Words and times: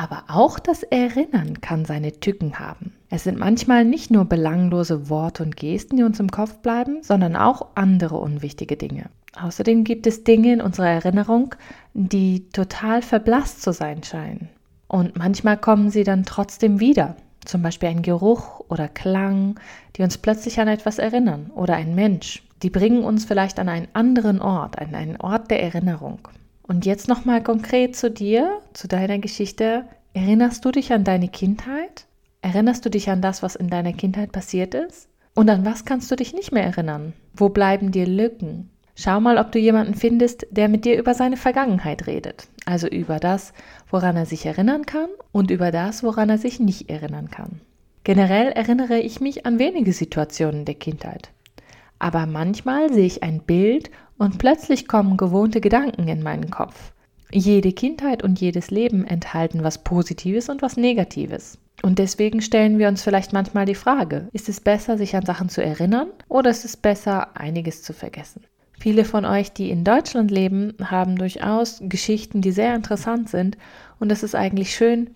Aber 0.00 0.24
auch 0.28 0.58
das 0.58 0.82
Erinnern 0.82 1.60
kann 1.60 1.84
seine 1.84 2.12
Tücken 2.12 2.58
haben. 2.58 2.94
Es 3.10 3.24
sind 3.24 3.38
manchmal 3.38 3.84
nicht 3.84 4.10
nur 4.10 4.24
belanglose 4.24 5.10
Worte 5.10 5.42
und 5.42 5.58
Gesten, 5.58 5.98
die 5.98 6.04
uns 6.04 6.18
im 6.18 6.30
Kopf 6.30 6.56
bleiben, 6.62 7.02
sondern 7.02 7.36
auch 7.36 7.66
andere 7.74 8.16
unwichtige 8.16 8.78
Dinge. 8.78 9.10
Außerdem 9.38 9.84
gibt 9.84 10.06
es 10.06 10.24
Dinge 10.24 10.54
in 10.54 10.62
unserer 10.62 10.88
Erinnerung, 10.88 11.54
die 11.92 12.48
total 12.48 13.02
verblasst 13.02 13.60
zu 13.60 13.74
sein 13.74 14.02
scheinen. 14.02 14.48
Und 14.88 15.18
manchmal 15.18 15.58
kommen 15.58 15.90
sie 15.90 16.02
dann 16.02 16.24
trotzdem 16.24 16.80
wieder 16.80 17.14
zum 17.44 17.60
Beispiel 17.60 17.90
ein 17.90 18.00
Geruch 18.00 18.60
oder 18.70 18.88
Klang, 18.88 19.60
die 19.96 20.02
uns 20.02 20.16
plötzlich 20.16 20.58
an 20.60 20.68
etwas 20.68 20.98
erinnern 20.98 21.50
oder 21.54 21.74
ein 21.74 21.94
Mensch. 21.94 22.42
Die 22.62 22.70
bringen 22.70 23.04
uns 23.04 23.26
vielleicht 23.26 23.58
an 23.58 23.68
einen 23.68 23.88
anderen 23.92 24.40
Ort, 24.40 24.78
an 24.78 24.94
einen 24.94 25.18
Ort 25.18 25.50
der 25.50 25.62
Erinnerung. 25.62 26.20
Und 26.70 26.86
jetzt 26.86 27.08
nochmal 27.08 27.42
konkret 27.42 27.96
zu 27.96 28.12
dir, 28.12 28.60
zu 28.74 28.86
deiner 28.86 29.18
Geschichte. 29.18 29.86
Erinnerst 30.14 30.64
du 30.64 30.70
dich 30.70 30.92
an 30.92 31.02
deine 31.02 31.26
Kindheit? 31.26 32.06
Erinnerst 32.42 32.86
du 32.86 32.90
dich 32.90 33.10
an 33.10 33.20
das, 33.20 33.42
was 33.42 33.56
in 33.56 33.70
deiner 33.70 33.92
Kindheit 33.92 34.30
passiert 34.30 34.74
ist? 34.76 35.08
Und 35.34 35.50
an 35.50 35.64
was 35.64 35.84
kannst 35.84 36.12
du 36.12 36.14
dich 36.14 36.32
nicht 36.32 36.52
mehr 36.52 36.62
erinnern? 36.62 37.12
Wo 37.34 37.48
bleiben 37.48 37.90
dir 37.90 38.06
Lücken? 38.06 38.70
Schau 38.94 39.18
mal, 39.18 39.38
ob 39.38 39.50
du 39.50 39.58
jemanden 39.58 39.94
findest, 39.94 40.46
der 40.52 40.68
mit 40.68 40.84
dir 40.84 40.96
über 40.96 41.12
seine 41.12 41.36
Vergangenheit 41.36 42.06
redet. 42.06 42.46
Also 42.66 42.86
über 42.86 43.18
das, 43.18 43.52
woran 43.90 44.16
er 44.16 44.26
sich 44.26 44.46
erinnern 44.46 44.86
kann 44.86 45.08
und 45.32 45.50
über 45.50 45.72
das, 45.72 46.04
woran 46.04 46.30
er 46.30 46.38
sich 46.38 46.60
nicht 46.60 46.88
erinnern 46.88 47.32
kann. 47.32 47.60
Generell 48.04 48.52
erinnere 48.52 49.00
ich 49.00 49.20
mich 49.20 49.44
an 49.44 49.58
wenige 49.58 49.92
Situationen 49.92 50.66
der 50.66 50.76
Kindheit. 50.76 51.30
Aber 52.00 52.26
manchmal 52.26 52.92
sehe 52.92 53.06
ich 53.06 53.22
ein 53.22 53.42
Bild 53.42 53.90
und 54.18 54.38
plötzlich 54.38 54.88
kommen 54.88 55.16
gewohnte 55.16 55.60
Gedanken 55.60 56.08
in 56.08 56.22
meinen 56.24 56.50
Kopf. 56.50 56.92
Jede 57.30 57.72
Kindheit 57.72 58.24
und 58.24 58.40
jedes 58.40 58.72
Leben 58.72 59.04
enthalten 59.04 59.62
was 59.62 59.84
Positives 59.84 60.48
und 60.48 60.62
was 60.62 60.76
Negatives. 60.76 61.58
Und 61.82 61.98
deswegen 61.98 62.42
stellen 62.42 62.78
wir 62.78 62.88
uns 62.88 63.02
vielleicht 63.02 63.32
manchmal 63.32 63.66
die 63.66 63.74
Frage, 63.74 64.28
ist 64.32 64.48
es 64.48 64.60
besser, 64.60 64.98
sich 64.98 65.14
an 65.14 65.24
Sachen 65.24 65.48
zu 65.48 65.62
erinnern 65.62 66.08
oder 66.28 66.50
ist 66.50 66.64
es 66.64 66.76
besser, 66.76 67.36
einiges 67.36 67.82
zu 67.82 67.92
vergessen? 67.92 68.42
Viele 68.80 69.04
von 69.04 69.26
euch, 69.26 69.52
die 69.52 69.70
in 69.70 69.84
Deutschland 69.84 70.30
leben, 70.30 70.74
haben 70.82 71.16
durchaus 71.16 71.80
Geschichten, 71.82 72.40
die 72.40 72.50
sehr 72.50 72.74
interessant 72.74 73.28
sind. 73.28 73.58
Und 73.98 74.10
es 74.10 74.22
ist 74.22 74.34
eigentlich 74.34 74.74
schön, 74.74 75.10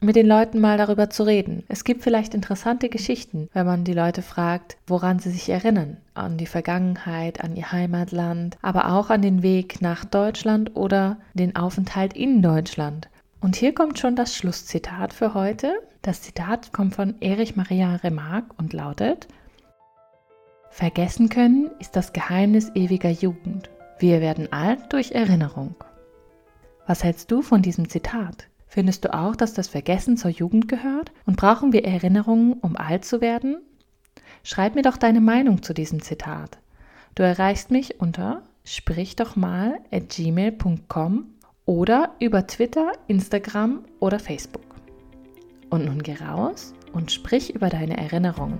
mit 0.00 0.16
den 0.16 0.26
Leuten 0.26 0.60
mal 0.60 0.78
darüber 0.78 1.10
zu 1.10 1.24
reden. 1.24 1.62
Es 1.68 1.84
gibt 1.84 2.02
vielleicht 2.02 2.34
interessante 2.34 2.88
Geschichten, 2.88 3.48
wenn 3.52 3.66
man 3.66 3.84
die 3.84 3.92
Leute 3.92 4.22
fragt, 4.22 4.78
woran 4.86 5.18
sie 5.18 5.30
sich 5.30 5.48
erinnern. 5.50 5.98
An 6.14 6.38
die 6.38 6.46
Vergangenheit, 6.46 7.44
an 7.44 7.54
ihr 7.54 7.70
Heimatland, 7.70 8.56
aber 8.62 8.92
auch 8.92 9.10
an 9.10 9.22
den 9.22 9.42
Weg 9.42 9.82
nach 9.82 10.04
Deutschland 10.04 10.74
oder 10.74 11.18
den 11.34 11.54
Aufenthalt 11.54 12.14
in 12.14 12.40
Deutschland. 12.40 13.08
Und 13.40 13.56
hier 13.56 13.74
kommt 13.74 13.98
schon 13.98 14.16
das 14.16 14.34
Schlusszitat 14.34 15.12
für 15.12 15.34
heute. 15.34 15.74
Das 16.02 16.22
Zitat 16.22 16.72
kommt 16.72 16.94
von 16.94 17.14
Erich 17.20 17.56
Maria 17.56 17.96
Remarque 17.96 18.54
und 18.56 18.72
lautet, 18.72 19.28
Vergessen 20.70 21.28
können 21.28 21.70
ist 21.78 21.96
das 21.96 22.12
Geheimnis 22.12 22.70
ewiger 22.74 23.10
Jugend. 23.10 23.68
Wir 23.98 24.20
werden 24.20 24.52
alt 24.52 24.92
durch 24.92 25.12
Erinnerung. 25.12 25.74
Was 26.86 27.04
hältst 27.04 27.30
du 27.30 27.42
von 27.42 27.60
diesem 27.60 27.88
Zitat? 27.88 28.49
Findest 28.72 29.04
du 29.04 29.12
auch, 29.12 29.34
dass 29.34 29.52
das 29.52 29.66
Vergessen 29.66 30.16
zur 30.16 30.30
Jugend 30.30 30.68
gehört? 30.68 31.10
Und 31.26 31.36
brauchen 31.36 31.72
wir 31.72 31.84
Erinnerungen, 31.84 32.52
um 32.52 32.76
alt 32.76 33.04
zu 33.04 33.20
werden? 33.20 33.60
Schreib 34.44 34.76
mir 34.76 34.82
doch 34.82 34.96
deine 34.96 35.20
Meinung 35.20 35.64
zu 35.64 35.74
diesem 35.74 36.00
Zitat. 36.00 36.58
Du 37.16 37.24
erreichst 37.24 37.72
mich 37.72 38.00
unter 38.00 38.44
sprich 38.62 39.16
doch 39.16 39.34
mal 39.34 39.80
at 39.90 40.10
gmail.com 40.10 41.24
oder 41.66 42.14
über 42.20 42.46
Twitter, 42.46 42.92
Instagram 43.08 43.84
oder 43.98 44.20
Facebook. 44.20 44.76
Und 45.68 45.86
nun 45.86 46.04
geh 46.04 46.14
raus 46.14 46.72
und 46.92 47.10
sprich 47.10 47.52
über 47.52 47.70
deine 47.70 47.96
Erinnerungen. 47.96 48.58